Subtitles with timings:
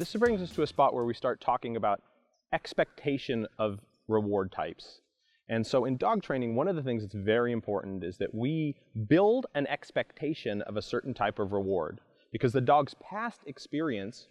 [0.00, 2.00] This brings us to a spot where we start talking about
[2.54, 5.02] expectation of reward types.
[5.50, 8.76] And so in dog training, one of the things that's very important is that we
[9.08, 12.00] build an expectation of a certain type of reward
[12.32, 14.28] because the dog's past experience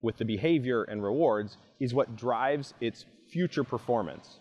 [0.00, 4.38] with the behavior and rewards is what drives its future performance.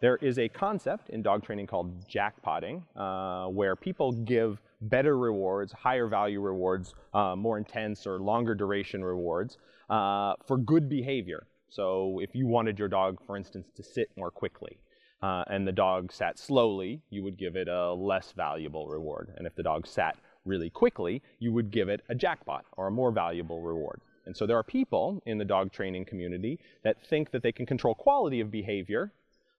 [0.00, 5.72] There is a concept in dog training called jackpotting, uh, where people give better rewards,
[5.72, 9.56] higher value rewards, uh, more intense or longer duration rewards
[9.88, 11.46] uh, for good behavior.
[11.70, 14.78] So if you wanted your dog, for instance, to sit more quickly,
[15.22, 19.32] uh, and the dog sat slowly, you would give it a less valuable reward.
[19.38, 22.90] And if the dog sat really quickly, you would give it a jackpot or a
[22.90, 24.02] more valuable reward.
[24.26, 27.64] And so there are people in the dog training community that think that they can
[27.64, 29.12] control quality of behavior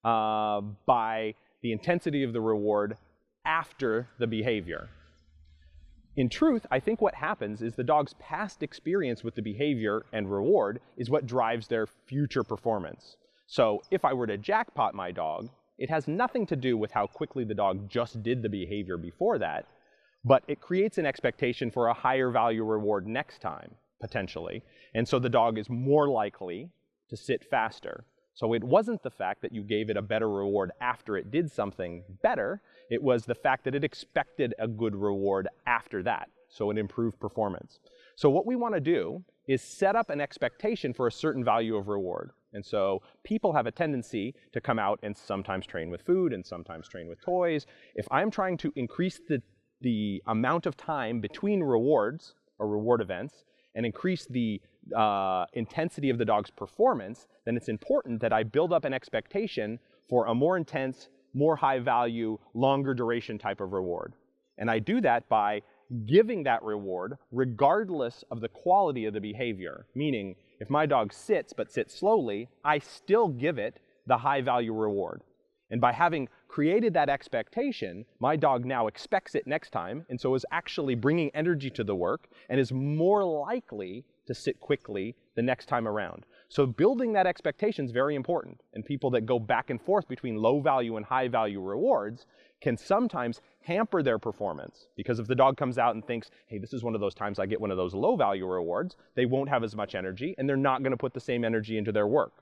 [0.07, 2.95] uh, by the intensity of the reward
[3.43, 4.89] after the behavior.
[6.15, 10.31] In truth, I think what happens is the dog's past experience with the behavior and
[10.31, 13.17] reward is what drives their future performance.
[13.47, 17.05] So if I were to jackpot my dog, it has nothing to do with how
[17.07, 19.65] quickly the dog just did the behavior before that,
[20.23, 24.63] but it creates an expectation for a higher value reward next time, potentially.
[24.95, 26.69] And so the dog is more likely
[27.09, 28.05] to sit faster.
[28.37, 31.51] So it wasn't the fact that you gave it a better reward after it did
[31.51, 36.29] something better, it was the fact that it expected a good reward after that.
[36.47, 37.79] So it improved performance.
[38.15, 41.75] So what we want to do is set up an expectation for a certain value
[41.75, 42.29] of reward.
[42.53, 46.45] And so people have a tendency to come out and sometimes train with food and
[46.45, 47.65] sometimes train with toys.
[47.95, 49.41] If I'm trying to increase the,
[49.81, 53.45] the amount of time between rewards or reward events
[53.77, 54.59] and increase the
[54.95, 59.79] uh, intensity of the dog's performance, then it's important that I build up an expectation
[60.09, 64.13] for a more intense, more high value, longer duration type of reward.
[64.57, 65.61] And I do that by
[66.05, 69.85] giving that reward regardless of the quality of the behavior.
[69.93, 74.73] Meaning, if my dog sits but sits slowly, I still give it the high value
[74.73, 75.21] reward.
[75.69, 80.33] And by having created that expectation, my dog now expects it next time, and so
[80.35, 85.41] is actually bringing energy to the work and is more likely to sit quickly the
[85.41, 86.25] next time around.
[86.49, 88.61] So building that expectation is very important.
[88.73, 92.25] And people that go back and forth between low value and high value rewards
[92.61, 94.87] can sometimes hamper their performance.
[94.95, 97.39] Because if the dog comes out and thinks, hey, this is one of those times
[97.39, 100.47] I get one of those low value rewards, they won't have as much energy and
[100.47, 102.33] they're not going to put the same energy into their work.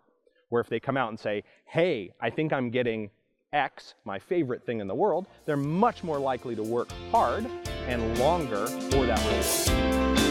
[0.50, 3.10] Where if they come out and say, hey, I think I'm getting
[3.54, 7.46] X, my favorite thing in the world, they're much more likely to work hard
[7.88, 10.25] and longer for that reward.